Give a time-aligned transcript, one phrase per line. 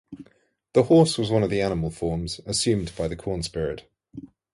[0.73, 3.87] The horse was one of the animal forms assumed by the corn-spirit.